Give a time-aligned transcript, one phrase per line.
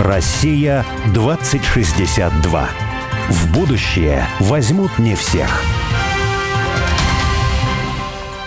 [0.00, 2.68] Россия 2062.
[3.30, 5.60] В будущее возьмут не всех.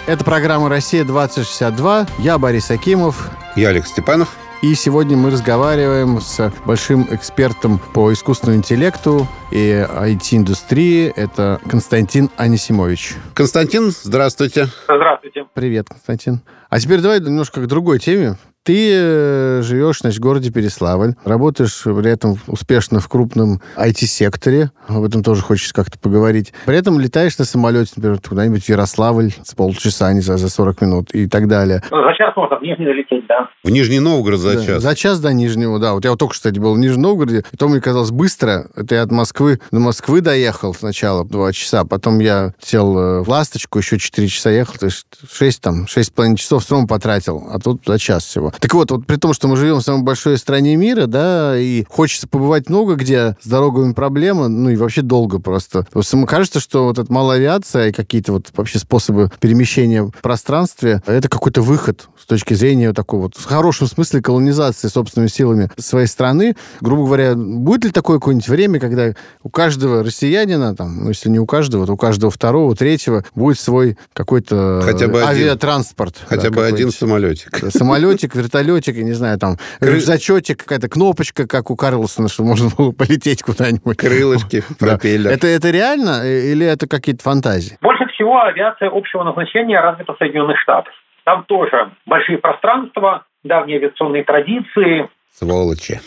[0.08, 2.10] Это программа «Россия-2062».
[2.20, 3.30] Я Борис Акимов.
[3.58, 4.30] Я Олег Степанов.
[4.62, 11.12] И сегодня мы разговариваем с большим экспертом по искусственному интеллекту и IT-индустрии.
[11.14, 13.16] Это Константин Анисимович.
[13.34, 14.68] Константин, здравствуйте.
[14.86, 15.48] Здравствуйте.
[15.54, 16.42] Привет, Константин.
[16.70, 18.38] А теперь давай немножко к другой теме.
[18.64, 25.04] Ты э, живешь, значит, в городе Переславль, работаешь при этом успешно в крупном IT-секторе, об
[25.04, 26.54] этом тоже хочется как-то поговорить.
[26.68, 30.82] При этом летаешь на самолете, например, куда-нибудь в Ярославль с полчаса, не за, за 40
[30.82, 31.82] минут и так далее.
[31.90, 33.50] За час можно в Нижний долететь, да.
[33.64, 34.84] В Нижний Новгород за Да, час.
[34.84, 35.94] За час до Нижнего, да.
[35.94, 38.68] Вот я вот только, кстати, был в Нижнем Новгороде, и то мне казалось быстро.
[38.76, 43.30] Это я от Москвы до Москвы доехал сначала два часа, потом я сел э, в
[43.30, 46.88] «Ласточку», еще 4 часа ехал, то есть 6 там, шесть с половиной часов все равно
[46.88, 48.51] потратил, а тут за час всего.
[48.60, 51.86] Так вот, вот при том, что мы живем в самой большой стране мира, да, и
[51.90, 55.84] хочется побывать много где, с дорогами проблемы, ну и вообще долго просто.
[55.92, 60.04] То есть, мне кажется, что вот эта малая авиация и какие-то вот вообще способы перемещения
[60.04, 65.30] в пространстве, это какой-то выход с точки зрения такого вот, в хорошем смысле, колонизации собственными
[65.30, 66.56] силами своей страны.
[66.82, 71.40] Грубо говоря, будет ли такое какое-нибудь время, когда у каждого россиянина, там, ну, если не
[71.40, 76.18] у каждого, то у каждого второго, третьего будет свой какой-то Хотя бы авиатранспорт.
[76.28, 77.62] Хотя да, бы один самолетик.
[77.70, 82.70] Самолетик, вертолетик, я не знаю, там, Кры- рюкзачетик, какая-то кнопочка, как у Карлсона, чтобы можно
[82.78, 83.98] было полететь куда-нибудь.
[83.98, 84.88] Крылышки, Да.
[84.88, 85.32] пропеллер.
[85.32, 87.78] Это, это реально э, или это какие-то фантазии?
[87.82, 90.94] Больше всего авиация общего назначения развита в Соединенных Штатах.
[91.24, 95.08] Там тоже большие пространства, давние авиационные традиции.
[95.38, 96.00] Сволочи.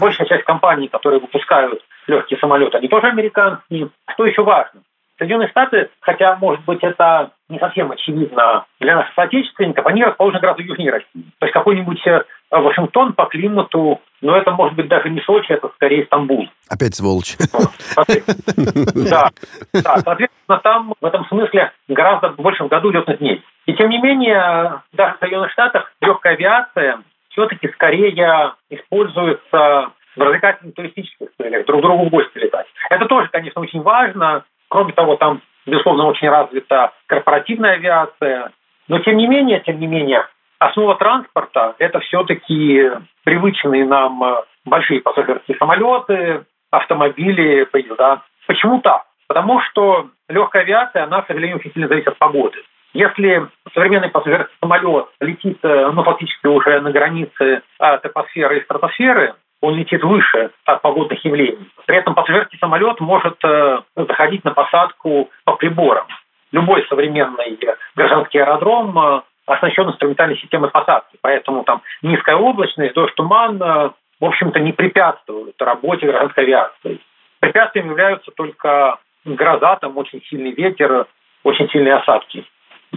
[0.00, 3.90] Большая часть компаний, которые выпускают легкие самолеты, они тоже американские.
[4.14, 4.80] Что еще важно?
[5.18, 10.62] Соединенные Штаты, хотя, может быть, это не совсем очевидно для наших соотечественников, они расположены гораздо
[10.62, 11.24] южнее России.
[11.38, 15.68] То есть какой-нибудь э, Вашингтон по климату, но это может быть даже не Сочи, это
[15.74, 16.48] скорее Стамбул.
[16.68, 17.36] Опять сволочь.
[17.52, 17.68] Вот.
[19.08, 19.30] Да,
[19.72, 23.42] да, соответственно, там в этом смысле гораздо больше в году летных дней.
[23.66, 30.74] И тем не менее, даже в Соединенных Штатах легкая авиация все-таки скорее используется в развлекательных
[30.74, 32.66] туристических целях, друг другу в гости летать.
[32.90, 34.44] Это тоже, конечно, очень важно.
[34.68, 38.52] Кроме того, там, безусловно, очень развита корпоративная авиация.
[38.88, 40.26] Но, тем не менее, тем не менее,
[40.58, 42.90] основа транспорта– это все-таки
[43.24, 48.22] привычные нам э, большие пассажирские самолеты, автомобили, поезда.
[48.46, 49.04] Почему так?
[49.26, 52.58] Потому что легкая авиация, она, к сожалению, очень сильно зависит от погоды.
[52.94, 59.74] Если современный пассажирский самолет летит, э, ну, фактически уже на границе атмосферы и стратосферы, он
[59.74, 61.68] летит выше от погодных явлений.
[61.86, 66.06] При этом пассажирский самолет может э, заходить на посадку по приборам.
[66.52, 67.58] Любой современный
[67.96, 74.24] гражданский аэродром э, оснащен инструментальной системой посадки, поэтому там низкая облачность, дождь, туман, э, в
[74.24, 77.00] общем-то, не препятствуют работе гражданской авиации.
[77.40, 81.06] Препятствием являются только гроза, там очень сильный ветер,
[81.44, 82.44] очень сильные осадки.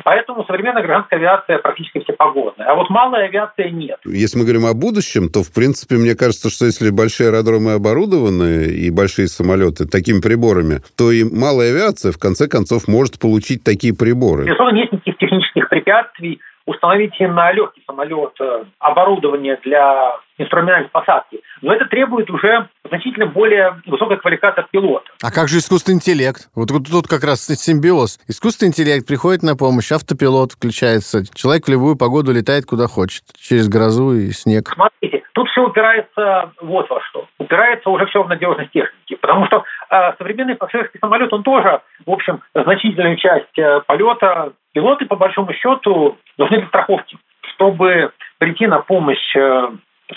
[0.03, 2.67] Поэтому современная гражданская авиация практически всепогодная.
[2.67, 3.97] А вот малая авиация нет.
[4.05, 8.65] Если мы говорим о будущем, то, в принципе, мне кажется, что если большие аэродромы оборудованы
[8.65, 13.95] и большие самолеты такими приборами, то и малая авиация, в конце концов, может получить такие
[13.95, 14.45] приборы.
[14.45, 16.39] Безусловно, нет никаких технических препятствий.
[16.65, 21.41] Установить на легкий самолет э, оборудование для инструментальной посадки.
[21.61, 25.11] Но это требует уже значительно более высокой квалификации пилота.
[25.23, 26.49] А как же искусственный интеллект?
[26.55, 28.19] Вот тут, тут как раз симбиоз.
[28.27, 31.23] Искусственный интеллект приходит на помощь, автопилот включается.
[31.35, 33.23] Человек в любую погоду летает куда хочет.
[33.39, 34.69] Через грозу и снег.
[34.73, 37.27] Смотрите, тут все упирается вот во что.
[37.37, 39.15] Упирается уже все в надежность техники.
[39.21, 45.05] Потому что э, современный пассажирский самолет, он тоже, в общем, значительную часть э, полета пилоты,
[45.05, 47.17] по большому счету, нужны для страховки,
[47.53, 49.69] чтобы прийти на помощь э,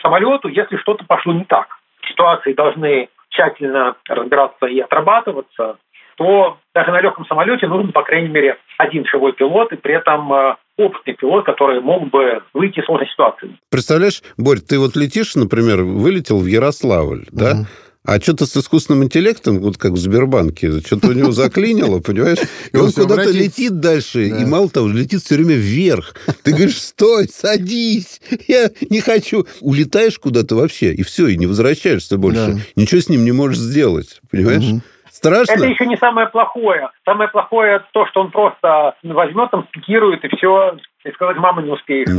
[0.03, 1.67] самолету, если что-то пошло не так.
[2.09, 5.79] Ситуации должны тщательно разбираться и отрабатываться,
[6.17, 10.33] то даже на легком самолете нужен, по крайней мере, один живой пилот, и при этом
[10.33, 13.57] э, опытный пилот, который мог бы выйти из сложной ситуации.
[13.71, 17.67] Представляешь, Борь, ты вот летишь, например, вылетел в Ярославль, да?
[18.07, 22.39] А что-то с искусственным интеллектом, вот как в Сбербанке, что-то у него заклинило, понимаешь?
[22.73, 24.43] И он куда-то летит дальше, Да.
[24.43, 26.15] и мало того, летит все время вверх.
[26.43, 29.47] Ты говоришь, стой, садись, я не хочу.
[29.63, 32.59] Улетаешь куда-то вообще, и все, и не возвращаешься больше.
[32.77, 34.83] Ничего с ним не можешь сделать, понимаешь?
[35.11, 35.53] Страшно?
[35.53, 36.91] Это еще не самое плохое.
[37.05, 41.71] Самое плохое то, что он просто возьмет, там, спикирует и все, и сказать, мама, не
[41.71, 42.09] успеешь.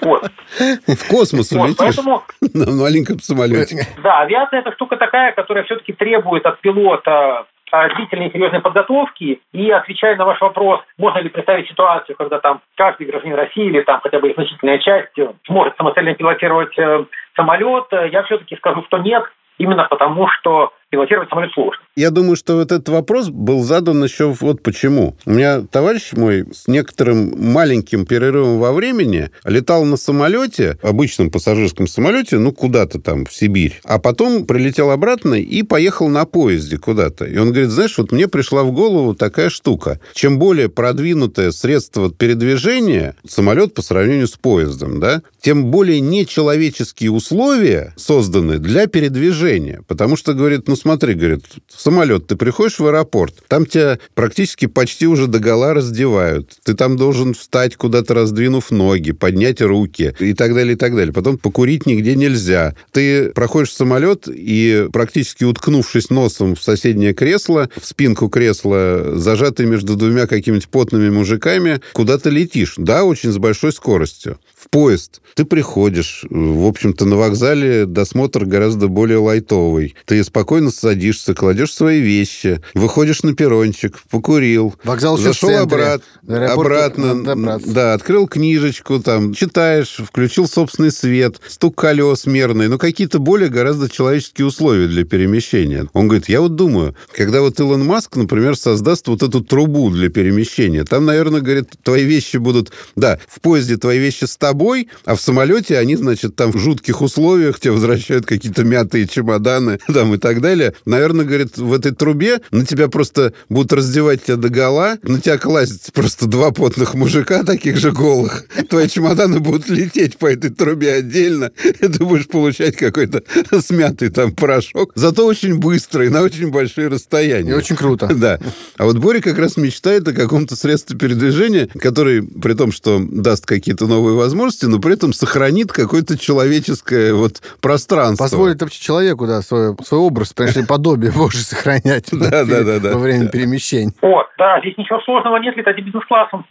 [0.00, 0.24] Вот.
[0.58, 3.86] В космос Вот, улетишь Поэтому, на маленьком самолете.
[4.02, 7.46] да, авиация это штука такая, которая все-таки требует от пилота
[7.94, 9.40] длительной и серьезной подготовки.
[9.52, 13.82] И отвечая на ваш вопрос, можно ли представить ситуацию, когда там каждый гражданин России или
[13.82, 17.04] там хотя бы их значительная часть э, сможет самостоятельно пилотировать э,
[17.36, 19.22] самолет, я все-таки скажу, что нет,
[19.58, 21.82] именно потому, что пилотировать самолет сложно.
[21.96, 25.16] Я думаю, что вот этот вопрос был задан еще вот почему.
[25.24, 31.86] У меня товарищ мой с некоторым маленьким перерывом во времени летал на самолете, обычном пассажирском
[31.86, 37.24] самолете, ну, куда-то там, в Сибирь, а потом прилетел обратно и поехал на поезде куда-то.
[37.24, 39.98] И он говорит, знаешь, вот мне пришла в голову такая штука.
[40.12, 47.94] Чем более продвинутое средство передвижения, самолет по сравнению с поездом, да, тем более нечеловеческие условия
[47.96, 49.82] созданы для передвижения.
[49.88, 54.66] Потому что, говорит, ну, смотри, говорит, в самолет ты приходишь в аэропорт, там тебя практически
[54.66, 56.58] почти уже до гола раздевают.
[56.64, 61.12] Ты там должен встать куда-то, раздвинув ноги, поднять руки и так далее, и так далее.
[61.12, 62.74] Потом покурить нигде нельзя.
[62.90, 69.94] Ты проходишь самолет и практически уткнувшись носом в соседнее кресло, в спинку кресла, зажатый между
[69.94, 72.74] двумя какими-нибудь потными мужиками, куда-то летишь.
[72.76, 74.38] Да, очень с большой скоростью.
[74.54, 75.20] В поезд.
[75.34, 79.94] Ты приходишь, в общем-то, на вокзале досмотр гораздо более лайтовый.
[80.06, 87.62] Ты спокойно садишься, кладешь свои вещи, выходишь на перрончик, покурил, Вокзал зашел обратно, обратно, надо
[87.66, 93.88] да, открыл книжечку, там, читаешь, включил собственный свет, стук колес мерный, ну, какие-то более гораздо
[93.88, 95.86] человеческие условия для перемещения.
[95.92, 100.08] Он говорит, я вот думаю, когда вот Илон Маск, например, создаст вот эту трубу для
[100.08, 105.14] перемещения, там, наверное, говорит, твои вещи будут, да, в поезде твои вещи с тобой, а
[105.14, 110.18] в самолете они, значит, там в жутких условиях тебе возвращают какие-то мятые чемоданы, там и
[110.18, 110.61] так далее.
[110.84, 115.38] Наверное, говорит, в этой трубе на тебя просто будут раздевать тебя до гола, на тебя
[115.38, 118.44] класть просто два потных мужика, таких же голых.
[118.68, 123.22] Твои чемоданы будут лететь по этой трубе отдельно, и ты будешь получать какой-то
[123.60, 124.92] смятый там порошок.
[124.94, 127.50] Зато очень быстро и на очень большие расстояния.
[127.50, 128.10] И очень круто.
[128.22, 128.38] Да.
[128.76, 133.46] А вот Боря как раз мечтает о каком-то средстве передвижения, который, при том, что даст
[133.46, 138.24] какие-то новые возможности, но при этом сохранит какое-то человеческое вот пространство.
[138.24, 142.94] Позволит вообще человеку, да, свой, свой образ, конечно, подобие Божье сохранять Да, да, да, да.
[142.94, 143.92] во время перемещений.
[144.00, 146.46] Вот, да, здесь ничего сложного нет, летать бизнес-классом.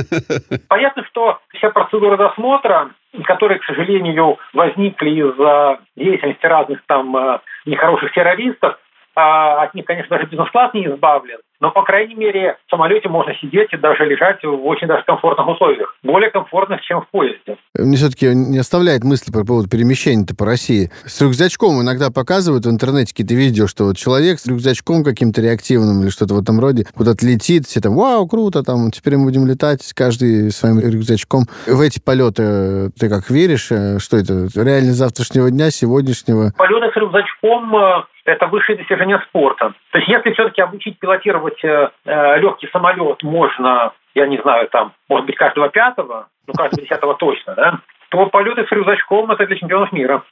[0.68, 2.90] Понятно, что вся процедура досмотра,
[3.24, 8.78] которые, к сожалению, возникли из-за деятельности разных там э, нехороших террористов,
[9.14, 11.38] а от них, конечно, даже бизнес-класс не избавлен.
[11.60, 15.46] Но, по крайней мере, в самолете можно сидеть и даже лежать в очень даже комфортных
[15.46, 15.94] условиях.
[16.02, 17.56] Более комфортных, чем в поезде.
[17.78, 20.90] Мне все-таки не оставляет мысли по поводу перемещения-то по России.
[21.04, 26.02] С рюкзачком иногда показывают в интернете какие-то видео, что вот человек с рюкзачком каким-то реактивным
[26.02, 29.46] или что-то в этом роде куда-то летит, все там, вау, круто, там, теперь мы будем
[29.46, 31.42] летать, каждый своим рюкзачком.
[31.66, 33.68] В эти полеты ты как веришь?
[33.70, 34.48] э, Что это?
[34.54, 36.52] Реально завтрашнего дня, сегодняшнего?
[36.56, 39.72] Полеты с рюкзачком э, это высшее достижение спорта.
[39.90, 44.92] То есть если все-таки обучить пилотировать э, э, легкий самолет можно, я не знаю, там,
[45.08, 47.78] может быть, каждого пятого, ну, каждого десятого точно, да,
[48.10, 50.22] то полеты с рюкзачком– это для чемпионов мира.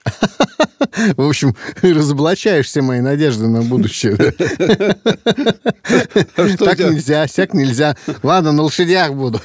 [1.16, 1.50] В общем,
[1.82, 4.14] разоблачаешь все мои надежды на будущее.
[6.36, 7.94] А Так нельзя, сяк нельзя.
[8.22, 9.38] Ладно, на лошадях буду.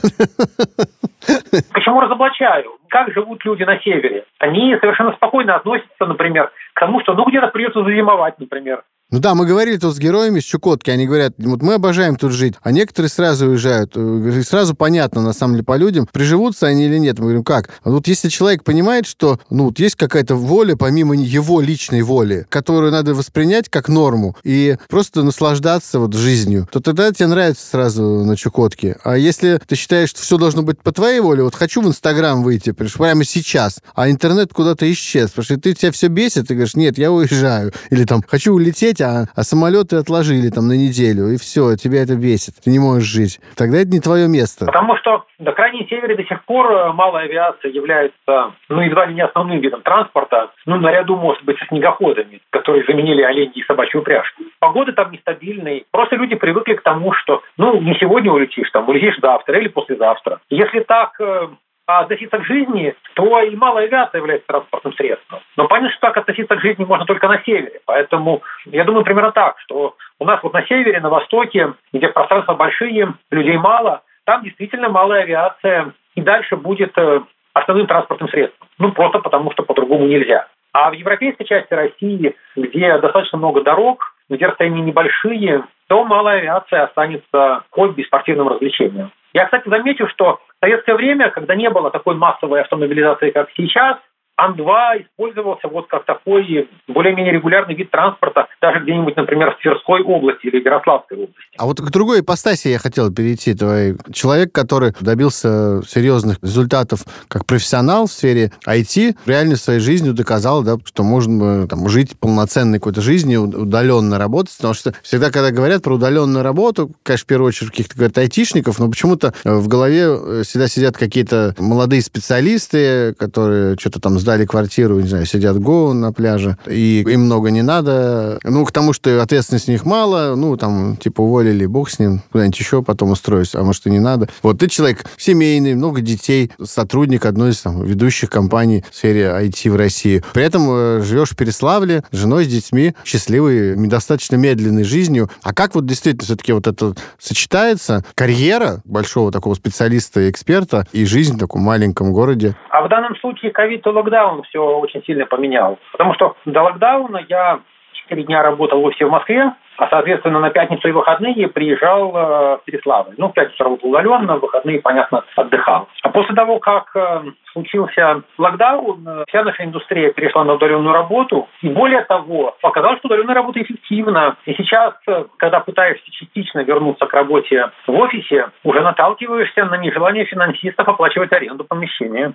[1.71, 2.71] Почему разоблачаю?
[2.89, 4.25] Как живут люди на севере?
[4.39, 8.83] Они совершенно спокойно относятся, например, к тому, что ну где-то придется зазимовать, например.
[9.13, 12.31] Ну да, мы говорили тут с героями с Чукотки, они говорят, вот мы обожаем тут
[12.31, 13.91] жить, а некоторые сразу уезжают.
[13.95, 17.19] Э, И сразу понятно, на самом деле, по людям, приживутся они или нет.
[17.19, 17.69] Мы говорим, как?
[17.83, 22.47] А вот если человек понимает, что ну, вот есть какая-то воля, помимо его личной воли,
[22.49, 28.01] которую надо воспринять как норму и просто наслаждаться вот жизнью, то тогда тебе нравится сразу
[28.25, 28.97] на Чукотке.
[29.03, 32.41] А если ты считаешь, что все должно быть по твоей воле, вот хочу в Инстаграм
[32.41, 36.75] выйти, прямо сейчас, а интернет куда-то исчез, потому что ты тебя все бесит, ты говоришь,
[36.75, 37.71] нет, я уезжаю.
[37.91, 42.15] Или там, хочу улететь, а, а самолеты отложили там на неделю, и все, тебя это
[42.15, 43.39] бесит, ты не можешь жить.
[43.55, 44.65] Тогда это не твое место.
[44.65, 49.15] Потому что на крайнем севере до сих пор э, малая авиация является, ну, едва ли
[49.15, 54.01] не основным видом транспорта, ну, наряду, может быть, со снегоходами, которые заменили оленьи и собачью
[54.01, 54.43] упряжку.
[54.59, 55.83] Погода там нестабильная.
[55.91, 60.39] Просто люди привыкли к тому, что, ну, не сегодня улетишь, там, улетишь завтра или послезавтра.
[60.49, 61.47] Если так э,
[61.85, 65.39] относиться к жизни, то и малая авиация является транспортным средством.
[65.57, 67.81] Но понятно, что так относиться к жизни можно только на севере.
[67.85, 72.53] Поэтому я думаю примерно так, что у нас вот на севере, на востоке, где пространства
[72.53, 77.21] большие, людей мало, там действительно малая авиация и дальше будет э,
[77.53, 78.67] основным транспортным средством.
[78.77, 80.47] Ну, просто потому, что по-другому нельзя.
[80.71, 86.83] А в европейской части России, где достаточно много дорог, где расстояния небольшие, то малая авиация
[86.83, 89.11] останется хобби, спортивным развлечением.
[89.33, 93.97] Я, кстати, заметил, что в советское время, когда не было такой массовой автомобилизации, как сейчас,
[94.35, 100.47] Ан-2 использовался вот как такой более-менее регулярный вид транспорта, даже где-нибудь, например, в Тверской области
[100.47, 101.39] или Ярославской области.
[101.57, 103.53] А вот к другой ипостаси я хотел перейти.
[103.53, 110.63] Твой человек, который добился серьезных результатов как профессионал в сфере IT, реально своей жизнью доказал,
[110.63, 114.55] да, что можно там, жить полноценной какой-то жизнью, удаленно работать.
[114.57, 118.79] Потому что всегда, когда говорят про удаленную работу, конечно, в первую очередь каких-то говорят айтишников,
[118.79, 124.99] но почему-то в голове э, всегда сидят какие-то молодые специалисты, которые что-то там сдали квартиру,
[124.99, 128.39] не знаю, сидят го на пляже, и им много не надо.
[128.43, 132.21] Ну, к тому, что ответственности у них мало, ну, там, типа, уволили, бог с ним,
[132.31, 134.29] куда-нибудь еще потом устроюсь, а может, и не надо.
[134.41, 139.69] Вот ты человек семейный, много детей, сотрудник одной из там, ведущих компаний в сфере IT
[139.69, 140.23] в России.
[140.33, 145.29] При этом э, живешь в Переславле, с женой, с детьми, счастливой, достаточно медленной жизнью.
[145.41, 148.05] А как вот действительно все-таки вот это сочетается?
[148.15, 152.55] Карьера большого такого специалиста и эксперта и жизнь в таком маленьком городе?
[152.73, 155.77] А в данном случае ковид и локдаун все очень сильно поменял.
[155.91, 157.59] Потому что до локдауна я
[157.91, 162.57] 4 дня работал в офисе в Москве, а, соответственно, на пятницу и выходные приезжал э,
[162.57, 163.15] в Переславль.
[163.17, 165.87] Ну, в пятницу работал удаленно, в выходные, понятно, отдыхал.
[166.03, 171.47] А после того, как э, случился локдаун, э, вся наша индустрия перешла на удаленную работу.
[171.61, 174.35] И более того, оказалось, что удаленная работа эффективна.
[174.45, 180.25] И сейчас, э, когда пытаешься частично вернуться к работе в офисе, уже наталкиваешься на нежелание
[180.25, 182.33] финансистов оплачивать аренду помещения.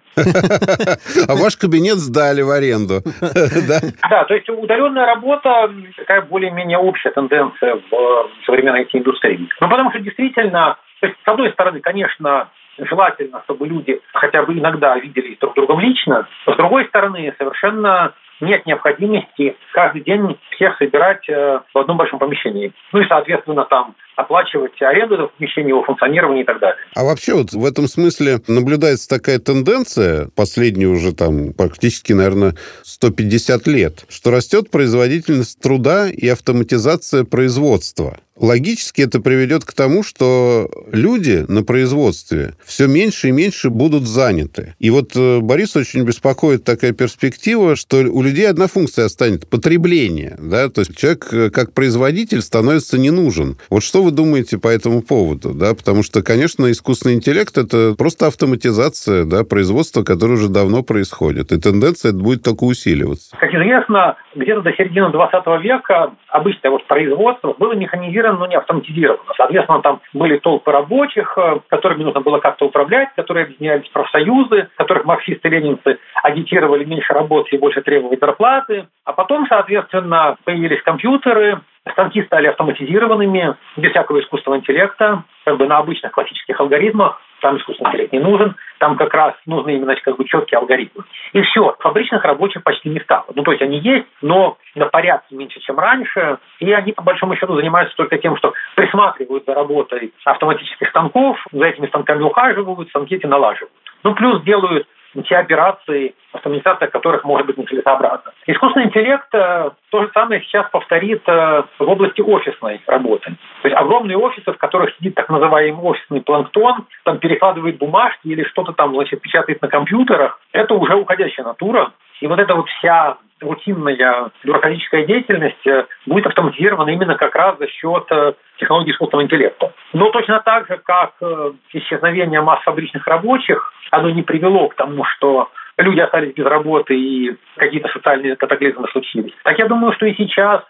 [1.29, 3.01] А ваш кабинет сдали в аренду.
[4.09, 9.49] Да, то есть удаленная работа такая более-менее общая тенденция в современной IT-индустрии.
[9.61, 14.53] Ну, потому что действительно, то есть, с одной стороны, конечно, желательно, чтобы люди хотя бы
[14.55, 16.27] иногда виделись друг с другом лично.
[16.47, 22.73] С другой стороны, совершенно нет необходимости каждый день всех собирать э, в одном большом помещении.
[22.93, 26.77] Ну и, соответственно, там оплачивать аренду этого помещения, его функционирование и так далее.
[26.97, 33.67] А вообще вот в этом смысле наблюдается такая тенденция, последние уже там практически, наверное, 150
[33.69, 38.19] лет, что растет производительность труда и автоматизация производства.
[38.39, 44.75] Логически это приведет к тому, что люди на производстве все меньше и меньше будут заняты.
[44.79, 50.37] И вот э, Борис очень беспокоит такая перспектива, что у людей одна функция останется– потребление.
[50.41, 50.69] Да?
[50.69, 53.59] То есть человек э, как производитель становится не нужен.
[53.71, 55.55] Вот что вы думаете по этому поводу?
[55.55, 55.75] Да?
[55.75, 61.53] Потому что, конечно, искусственный интеллект– это просто автоматизация да, производства, которое уже давно происходит.
[61.53, 63.37] И тенденция будет только усиливаться.
[63.39, 69.33] Как известно, где-то до середины 20 века обычное вот производство было механизировано, но не автоматизировано.
[69.37, 74.69] Соответственно, там были толпы рабочих, э, которыми нужно было как-то управлять, которые объединялись в профсоюзы,
[74.77, 78.87] которых марксисты-ленинцы агитировали меньше работать и больше требовать зарплаты.
[79.05, 81.61] А потом, соответственно, появились компьютеры,
[81.93, 87.91] станки стали автоматизированными, без всякого искусственного интеллекта, как бы на обычных классических алгоритмах там искусственный
[87.91, 91.05] интеллект не нужен, там как раз нужны именно как бы четкие алгоритмы.
[91.33, 93.27] И все, фабричных рабочих почти не стало.
[93.35, 97.37] Ну, то есть они есть, но на порядке меньше, чем раньше, и они, по большому
[97.37, 103.15] счету, занимаются только тем, что присматривают за работой автоматических станков, за этими станками ухаживают, станки
[103.15, 103.73] эти налаживают.
[104.05, 104.87] Ну, плюс делают
[105.27, 108.33] те операции, автоматизация которых может быть нецелесообразна.
[108.47, 113.37] Искусственный интеллект э, то же самое сейчас повторит э, в области офисной работы.
[113.63, 118.45] То есть огромные офисы, в которых сидит так называемый офисный планктон, там перекладывает бумажки или
[118.45, 121.93] что-то там, значит, печатает на компьютерах, это уже уходящая натура.
[122.21, 127.69] И вот эта вот вся рутинная бюрократическая деятельность э, будет автоматизирована именно как раз за
[127.69, 129.73] счет э, технологий искусственного интеллекта.
[129.93, 135.05] Но точно так же, как э, исчезновение масс фабричных рабочих, оно не привело к тому,
[135.05, 139.33] что люди остались без работы и какие-то социальные катаклизмы случились.
[139.45, 140.63] Так я думаю, что и сейчас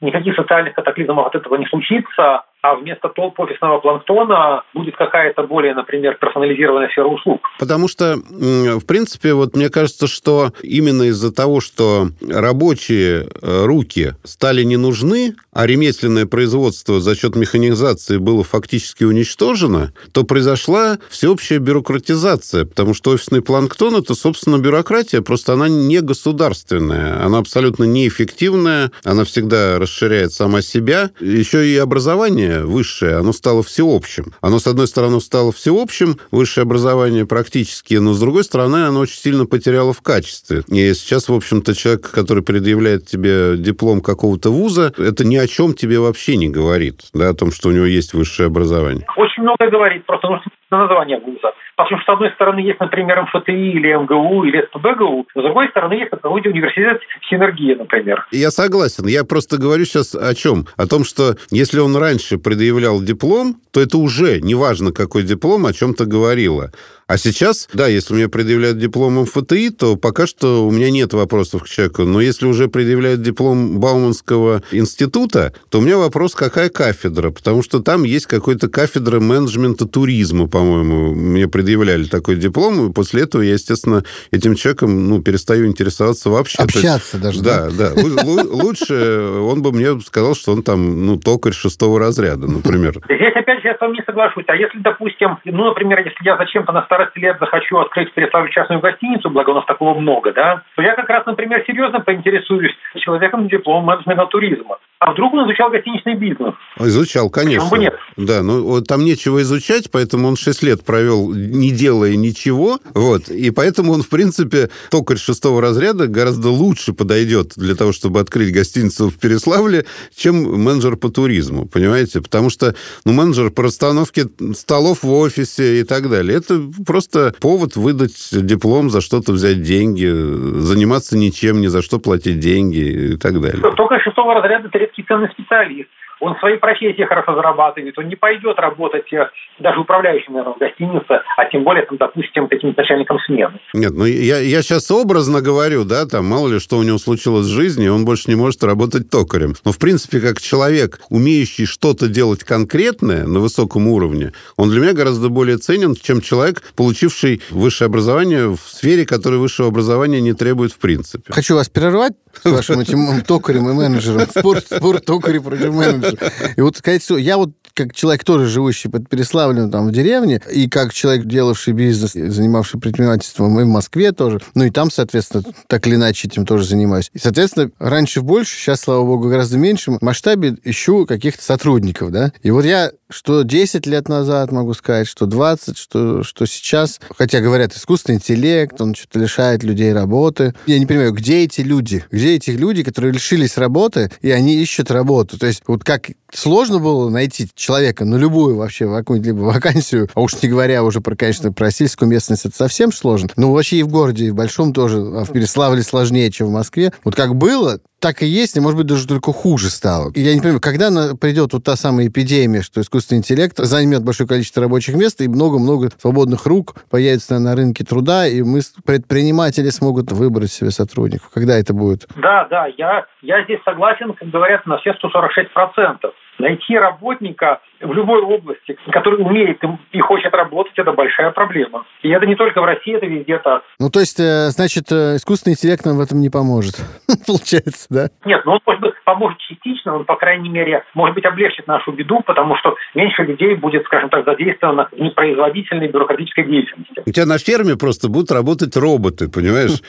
[0.00, 5.74] никаких социальных катаклизмов от этого не случится, а вместо толп офисного планктона будет какая-то более,
[5.74, 7.42] например, персонализированная сфера услуг.
[7.58, 14.12] Потому что, в принципе, вот мне кажется, что именно из-за того, что рабочие э, руки
[14.24, 21.58] стали не нужны, а ремесленное производство за счет механизации было фактически уничтожено, то произошла всеобщая
[21.58, 28.90] бюрократизация, потому что офисный планктон– это, собственно, бюрократия, просто она не государственная, она абсолютно неэффективная,
[29.04, 31.10] она всегда расширяет сама себя.
[31.20, 34.26] Еще и образование образование высшее, оно стало всеобщим.
[34.40, 39.18] Оно, с одной стороны, стало всеобщим, высшее образование практически, но, с другой стороны, оно очень
[39.18, 40.62] сильно потеряло в качестве.
[40.68, 45.74] И сейчас, в общем-то, человек, который предъявляет тебе диплом какого-то вуза, это ни о чем
[45.74, 49.06] тебе вообще не говорит, да, о том, что у него есть высшее образование.
[49.16, 51.52] Очень много говорит, просто нужно название вуза.
[51.76, 55.94] Потому что, с одной стороны, есть, например, МФТИ или МГУ или СПБГУ, с другой стороны,
[55.94, 58.26] есть какой-нибудь университет Синергия, например.
[58.30, 59.06] Я согласен.
[59.06, 60.66] Я просто говорю сейчас о чем?
[60.76, 65.72] О том, что если он раньше предъявлял диплом, то это уже, неважно какой диплом, о
[65.72, 66.70] чем-то говорило.
[67.06, 71.64] А сейчас, да, если мне предъявляют диплом МФТИ, то пока что у меня нет вопросов
[71.64, 72.04] к человеку.
[72.04, 77.30] Но если уже предъявляют диплом Бауманского института, то у меня вопрос, какая кафедра?
[77.30, 81.14] Потому что там есть какая-то кафедра менеджмента туризма, по-моему.
[81.14, 86.62] Мне предъявляли такой диплом, и после этого я, естественно, этим человеком ну, перестаю интересоваться вообще.
[86.62, 87.70] Общаться даже, да?
[87.70, 88.02] Да, да.
[88.04, 88.94] Лучше
[89.40, 92.92] он бы мне сказал, что он там, ну, токарь шестого разряда, например.
[93.08, 94.44] Здесь, опять же, я с вами не соглашусь.
[94.48, 98.50] А если, допустим, ну, например, если я зачем-то на старости лет захочу открыть в Переславле
[98.52, 102.72] частную гостиницу, благо у нас такого много, да, то я как раз, например, серьезно поинтересуюсь
[102.98, 104.76] человеком с дипломом менеджмента туризма.
[104.98, 106.54] А вдруг он изучал гостиничный бизнес?
[106.78, 107.68] Изучал, конечно.
[107.68, 107.94] Почему бы нет?
[108.16, 112.78] Да, но там нечего изучать, поэтому он 6 лет провел, не делая ничего.
[112.94, 113.28] Вот.
[113.28, 118.52] И поэтому он, в принципе, токарь шестого разряда гораздо лучше подойдет для того, чтобы открыть
[118.52, 122.20] гостиницу в Переславле, чем менеджер по туризму, понимаете?
[122.20, 126.36] Потому что ну, менеджер по расстановке столов в офисе и так далее.
[126.36, 132.40] Это просто повод выдать диплом, за что-то взять деньги, заниматься ничем, ни за что платить
[132.40, 133.62] деньги и так далее.
[133.76, 135.88] Только шестого разряда редкий ценный специалист
[136.24, 139.28] он в своей профессии хорошо зарабатывает, он не пойдет работать э,
[139.58, 143.60] даже управляющим, наверное, в гостинице, а тем более, там, допустим, каким-то начальником смены.
[143.74, 147.46] Нет, ну я, я сейчас образно говорю, да, там, мало ли что у него случилось
[147.46, 149.54] в жизни, он больше не может работать токарем.
[149.66, 154.94] Но, в принципе, как человек, умеющий что-то делать конкретное на высоком уровне, он для меня
[154.94, 160.72] гораздо более ценен, чем человек, получивший высшее образование в сфере, которой высшего образования не требует
[160.72, 161.32] в принципе.
[161.34, 164.26] Хочу вас прервать с вашим этим токарем и менеджером.
[164.30, 166.13] Спор, спор токарь против менеджера.
[166.56, 170.68] И вот что я вот как человек тоже живущий под Переславлем там в деревне, и
[170.68, 175.86] как человек, делавший бизнес, занимавший предпринимательством и в Москве тоже, ну и там, соответственно, так
[175.86, 177.10] или иначе этим тоже занимаюсь.
[177.12, 182.32] И, соответственно, раньше больше, сейчас, слава богу, гораздо меньше масштабе ищу каких-то сотрудников, да.
[182.42, 187.40] И вот я что 10 лет назад могу сказать, что 20, что, что сейчас, хотя
[187.40, 190.54] говорят, искусственный интеллект, он что-то лишает людей работы.
[190.66, 192.04] Я не понимаю, где эти люди?
[192.10, 195.38] Где эти люди, которые лишились работы, и они ищут работу?
[195.38, 200.40] То есть вот как сложно было найти человека на любую вообще какую-либо вакансию, а уж
[200.42, 203.28] не говоря уже про, конечно, про сельскую местность, это совсем сложно.
[203.36, 206.50] Ну, вообще и в городе, и в Большом тоже, а в Переславле сложнее, чем в
[206.50, 206.92] Москве.
[207.04, 210.12] Вот как было, так и есть, и, может быть, даже только хуже стало.
[210.14, 214.28] И я не понимаю, когда придет вот та самая эпидемия, что искусственный интеллект займет большое
[214.28, 220.12] количество рабочих мест, и много-много свободных рук появится на рынке труда, и мы, предприниматели, смогут
[220.12, 221.30] выбрать себе сотрудников.
[221.32, 222.06] Когда это будет?
[222.16, 226.12] Да, да, я, я здесь согласен, как говорят, на все 146%.
[226.38, 229.60] Найти работника в любой области, который умеет
[229.92, 231.84] и хочет работать, это большая проблема.
[232.02, 233.62] И это не только в России, это везде так.
[233.78, 236.76] Ну, то есть, э, значит, э, искусственный интеллект нам в этом не поможет,
[237.26, 238.08] получается, да?
[238.24, 241.92] Нет, ну он, может быть, поможет частично, он, по крайней мере, может быть, облегчит нашу
[241.92, 247.02] беду, потому что меньше людей будет, скажем так, задействовано в непроизводительной бюрократической деятельности.
[247.04, 249.82] У тебя на ферме просто будут работать роботы, понимаешь?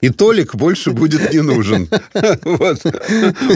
[0.00, 1.88] И Толик больше будет не нужен.
[2.44, 2.76] Вот,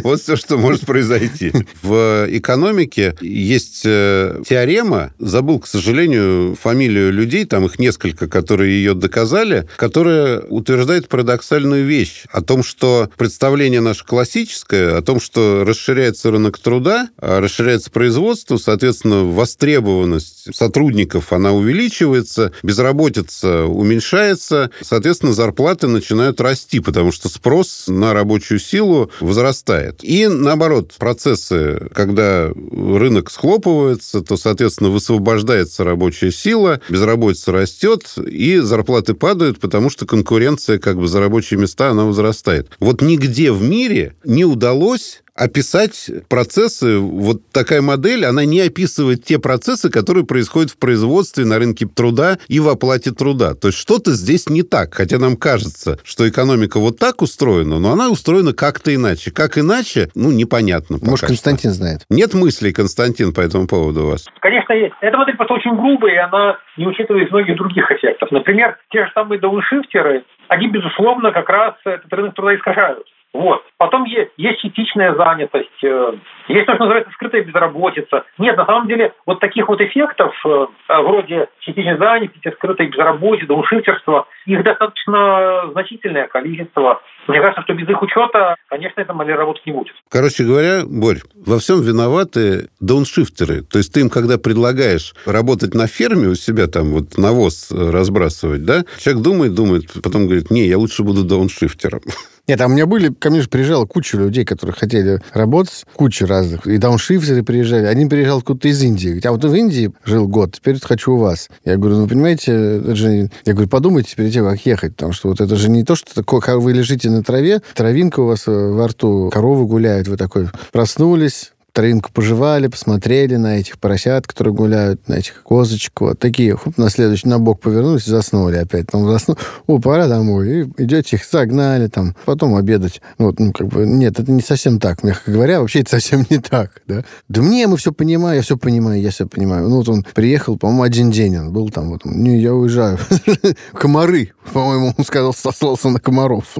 [0.03, 1.53] вот все, что может произойти.
[1.83, 8.95] В экономике есть э, теорема, забыл, к сожалению, фамилию людей, там их несколько, которые ее
[8.95, 16.31] доказали, которая утверждает парадоксальную вещь о том, что представление наше классическое, о том, что расширяется
[16.31, 26.41] рынок труда, а расширяется производство, соответственно, востребованность сотрудников, она увеличивается, безработица уменьшается, соответственно, зарплаты начинают
[26.41, 30.01] расти, потому что спрос на рабочую силу возрастает.
[30.03, 39.15] И наоборот, процессы, когда рынок схлопывается, то, соответственно, высвобождается рабочая сила, безработица растет, и зарплаты
[39.15, 42.71] падают, потому что конкуренция как бы за рабочие места, она возрастает.
[42.81, 49.39] Вот нигде в мире не удалось описать процессы, вот такая модель, она не описывает те
[49.39, 53.55] процессы, которые происходят в производстве, на рынке труда и в оплате труда.
[53.55, 57.93] То есть что-то здесь не так, хотя нам кажется, что экономика вот так устроена, но
[57.93, 59.31] она устроена как-то иначе.
[59.31, 60.99] Как иначе, ну, непонятно.
[61.01, 61.79] Может, Константин что.
[61.79, 62.01] знает.
[62.11, 64.27] Нет мыслей, Константин, по этому поводу у вас?
[64.41, 64.95] Конечно, есть.
[65.01, 68.31] Эта модель просто очень грубая, и она не учитывает многих других эффектов.
[68.33, 73.07] Например, те же самые дауншифтеры, они, безусловно, как раз этот рынок труда искажают.
[73.35, 73.63] Вот.
[73.77, 76.13] Потом есть, есть частичная занятость, э,
[76.49, 78.25] есть то, что называется скрытая безработица.
[78.39, 84.27] Нет, на самом деле вот таких вот эффектов, э, вроде частичной занятости, скрытой безработицы, дауншифтерства,
[84.47, 87.03] их достаточно значительное количество.
[87.27, 89.95] Мне кажется, что без их учета, конечно, эта модель работать не будет.
[90.11, 93.63] Короче говоря, Борь, во всем виноваты дауншифтеры.
[93.63, 98.65] То есть ты им, когда предлагаешь работать на ферме у себя, там вот навоз разбрасывать,
[98.65, 102.01] да, человек думает, думает, потом говорит, не, я лучше буду дауншифтером.
[102.49, 106.27] Нет, а у меня были, ко мне же приезжала куча людей, которые хотели работать, куча
[106.27, 106.67] разных.
[106.67, 107.85] И дауншифтеры приезжали.
[107.85, 109.09] Один приезжал откуда-то из Индии.
[109.09, 111.51] Говорит, а вот в Индии жил год, теперь хочу у вас.
[111.67, 113.31] Я говорю, ну, понимаете, это же...
[113.45, 116.15] Я говорю, подумайте перед тем, как ехать, потому что вот это же не то, что
[116.15, 120.17] такое, как вы лежите на траве, травинка у вас э, во рту, коровы гуляют, вы
[120.17, 126.57] такой проснулись, травинку пожевали, посмотрели на этих поросят, которые гуляют, на этих козочек, вот такие,
[126.57, 128.89] хоп, на следующий, на бок повернулись заснули опять.
[128.89, 129.39] Там заснул,
[129.69, 130.49] о, пора домой.
[130.49, 133.01] И идете, их загнали там, потом обедать.
[133.19, 136.39] Вот, ну, как бы, нет, это не совсем так, мягко говоря, вообще это совсем не
[136.39, 137.05] так, да.
[137.29, 139.69] Да мне, мы все понимаем, я все понимаю, я все понимаю.
[139.69, 142.99] Ну, вот он приехал, по-моему, один день он был там, вот, не, я уезжаю.
[143.73, 146.57] Комары, по-моему, он сказал, сослался на комаров.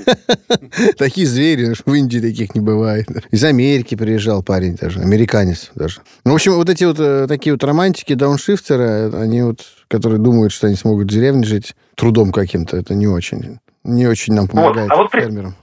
[0.98, 3.08] Такие звери, в Индии таких не бывает.
[3.30, 6.00] Из Америки приезжал приезжал парень даже, американец даже.
[6.24, 10.52] Ну, в общем, вот эти вот э, такие вот романтики, дауншифтеры, они вот, которые думают,
[10.52, 14.90] что они смогут в деревне жить трудом каким-то, это не очень, не очень нам помогает
[14.90, 14.94] вот.
[14.94, 15.54] а вот фермерам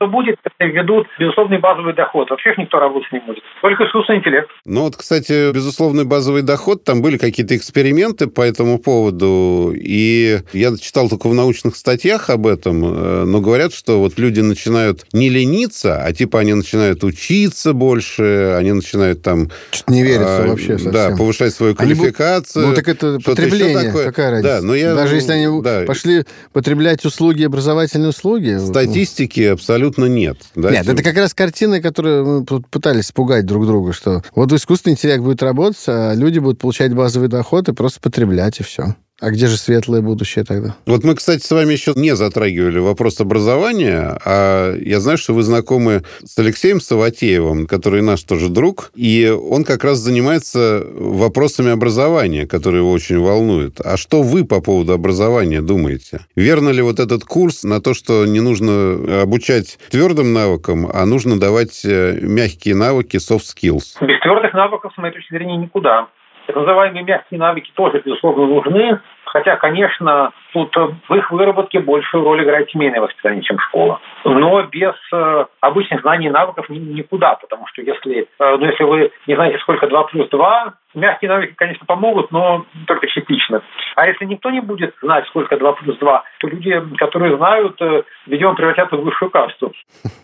[0.00, 2.30] что будет, если введут безусловный базовый доход.
[2.30, 3.42] Вообще никто работать не будет.
[3.60, 4.48] Только искусственный интеллект.
[4.64, 10.76] Ну вот, кстати, безусловный базовый доход, там были какие-то эксперименты по этому поводу, и я
[10.78, 15.28] читал только в научных статьях об этом, э, но говорят, что вот люди начинают не
[15.28, 19.50] лениться, а типа они начинают учиться больше, они начинают там...
[19.70, 20.92] Что-то не верится а, вообще совсем.
[20.92, 22.62] Да, повышать свою квалификацию.
[22.62, 24.60] Они, ну так это потребление, какая разница?
[24.60, 25.82] Да, но я, Даже если они да.
[25.86, 28.56] пошли потреблять услуги, образовательные услуги...
[28.56, 29.54] Статистики ну...
[29.54, 30.38] абсолютно абсолютно нет.
[30.54, 34.94] Да, нет, это как раз картины, которые мы пытались пугать друг друга, что вот искусственный
[34.94, 38.94] интеллект будет работать, а люди будут получать базовый доход и просто потреблять, и все.
[39.20, 40.74] А где же светлое будущее тогда?
[40.86, 45.42] Вот мы, кстати, с вами еще не затрагивали вопрос образования, а я знаю, что вы
[45.42, 52.46] знакомы с Алексеем Саватеевым, который наш тоже друг, и он как раз занимается вопросами образования,
[52.46, 53.80] которые его очень волнуют.
[53.84, 56.20] А что вы по поводу образования думаете?
[56.34, 61.38] Верно ли вот этот курс на то, что не нужно обучать твердым навыкам, а нужно
[61.38, 64.00] давать э, мягкие навыки, soft skills?
[64.00, 66.08] Без твердых навыков, с моей точки зрения, никуда.
[66.50, 68.98] Так называемые мягкие навыки тоже, безусловно, нужны,
[69.30, 74.00] хотя, конечно, тут в их выработке большую роль играет семейное воспитание, чем школа.
[74.24, 79.10] Но без э, обычных знаний и навыков никуда, потому что если, э, ну, если вы
[79.26, 83.62] не знаете, сколько 2 плюс 2, мягкие навыки, конечно, помогут, но только частично.
[83.96, 88.02] А если никто не будет знать, сколько 2 плюс 2, то люди, которые знают, э,
[88.26, 89.72] видимо, превратятся в высшую касту.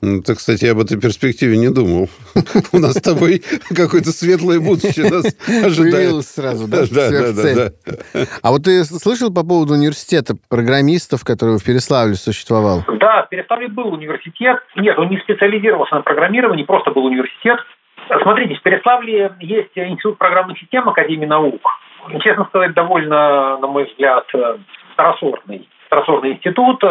[0.02, 2.08] Ну, ты, кстати, об этой перспективе не думал.
[2.72, 3.42] У нас с тобой
[3.74, 5.24] какое-то светлое будущее нас
[5.64, 6.24] ожидает.
[6.24, 6.84] сразу, да?
[6.90, 8.26] Да, да, да.
[8.42, 12.84] А вот ты слышал по поводу университета программистов, который в Переславле существовал?
[12.98, 14.58] Да, в Переславле был университет.
[14.76, 17.58] Нет, он не специализировался на программировании, просто был университет.
[18.22, 21.60] Смотрите, в Переславле есть Институт программных систем Академии наук.
[22.20, 24.24] Честно сказать, довольно, на мой взгляд,
[24.92, 26.82] второсортный, второсортный институт.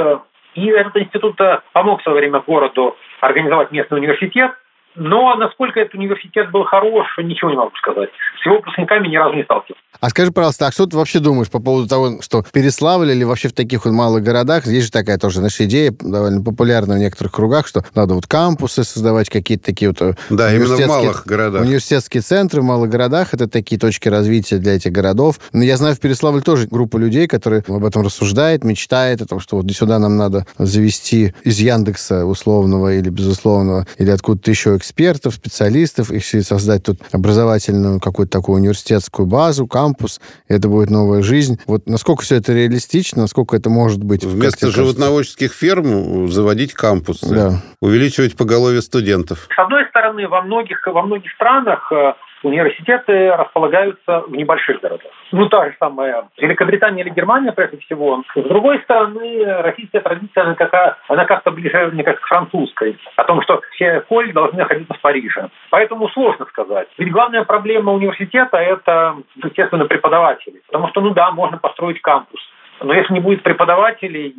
[0.55, 1.37] И этот институт
[1.73, 4.51] помог в свое время городу организовать местный университет.
[4.95, 8.09] Но насколько этот университет был хорош, ничего не могу сказать.
[8.41, 9.81] С его выпускниками ни разу не сталкивался.
[9.99, 13.47] А скажи, пожалуйста, а что ты вообще думаешь по поводу того, что Переславль или вообще
[13.47, 17.31] в таких вот малых городах, есть же такая тоже наша идея, довольно популярна в некоторых
[17.31, 21.61] кругах, что надо вот кампусы создавать, какие-то такие вот э, да, именно в малых городах.
[21.61, 25.39] Университетские центры в малых городах, это такие точки развития для этих городов.
[25.53, 29.39] Но я знаю, в Переславле тоже группа людей, которые об этом рассуждает, мечтает, о том,
[29.39, 35.33] что вот сюда нам надо завести из Яндекса условного или безусловного, или откуда-то еще экспертов,
[35.33, 41.59] специалистов, их создать тут образовательную какую-то такую университетскую базу, кампус, это будет новая жизнь.
[41.65, 44.23] Вот насколько все это реалистично, насколько это может быть?
[44.23, 47.61] Вместо животноводческих ферм заводить кампусы, да.
[47.81, 49.47] увеличивать поголовье студентов.
[49.53, 52.13] С одной стороны, во многих, во многих странах э,
[52.45, 55.11] университеты располагаются в небольших городах.
[55.31, 58.23] Ну, та же самая Великобритания или Германия, прежде всего.
[58.35, 62.97] С другой стороны, российская традиция, она, как, она как-то ближе, мне кажется, к французской.
[63.15, 65.49] О том, что все коль должны находиться в Париже.
[65.69, 66.87] Поэтому сложно сказать.
[66.97, 70.61] Ведь главная проблема университета– это, естественно, преподаватели.
[70.67, 72.39] Потому что, ну да, можно построить кампус.
[72.81, 74.33] Но если не будет преподавателей,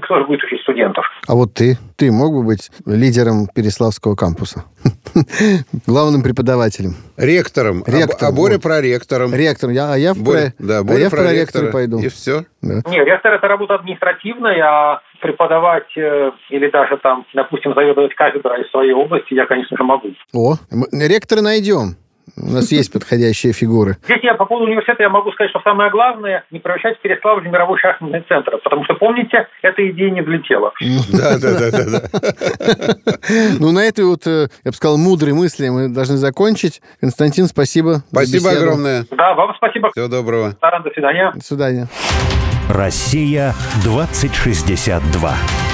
[0.00, 1.04] кто же будет учить студентов?
[1.26, 1.78] А вот ты?
[1.96, 4.64] Ты мог бы быть лидером Переславского кампуса?
[5.86, 6.94] Главным преподавателем.
[7.16, 7.82] Ректором.
[7.86, 8.18] Ректором.
[8.20, 8.62] А, а Боря вот.
[8.62, 9.34] проректором.
[9.34, 9.72] Ректором.
[9.72, 10.66] Я, а я в, Боря, про...
[10.66, 11.98] да, Боря а я в проректора пойду.
[11.98, 12.44] И все.
[12.62, 12.82] Да.
[12.90, 18.70] Не, ректор это работа административная, а преподавать э, или даже там, допустим, заведовать кафедрой из
[18.70, 20.08] своей области я, конечно же, могу.
[20.32, 20.56] О,
[20.92, 21.96] ректора найдем.
[22.36, 23.96] У нас есть подходящие фигуры.
[24.04, 27.52] Здесь я по поводу университета я могу сказать, что самое главное не превращать Переславль в
[27.52, 30.72] мировой шахматный центр, потому что, помните, эта идея не взлетела.
[31.12, 32.02] Да, да, да, да.
[33.60, 36.80] Ну, на этой вот, э, я бы сказал, мудрой мысли мы должны закончить.
[37.00, 38.02] Константин, спасибо.
[38.10, 39.04] Спасибо огромное.
[39.10, 39.90] Да, вам спасибо.
[39.90, 40.56] Всего доброго.
[40.60, 41.32] До свидания.
[41.34, 41.88] До свидания.
[42.68, 45.71] Россия 2062.